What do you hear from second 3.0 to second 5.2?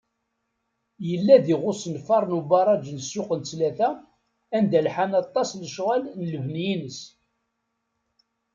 Ssuq n Ttlata, anda lḥan